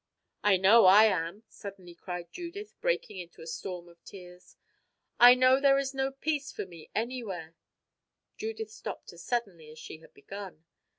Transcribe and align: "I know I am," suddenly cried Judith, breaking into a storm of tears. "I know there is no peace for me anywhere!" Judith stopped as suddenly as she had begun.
"I 0.43 0.57
know 0.57 0.85
I 0.87 1.03
am," 1.05 1.43
suddenly 1.47 1.93
cried 1.93 2.31
Judith, 2.33 2.73
breaking 2.81 3.19
into 3.19 3.43
a 3.43 3.45
storm 3.45 3.87
of 3.87 4.03
tears. 4.03 4.55
"I 5.19 5.35
know 5.35 5.59
there 5.59 5.77
is 5.77 5.93
no 5.93 6.11
peace 6.11 6.51
for 6.51 6.65
me 6.65 6.89
anywhere!" 6.95 7.53
Judith 8.39 8.71
stopped 8.71 9.13
as 9.13 9.21
suddenly 9.23 9.69
as 9.69 9.77
she 9.77 9.99
had 9.99 10.15
begun. 10.15 10.65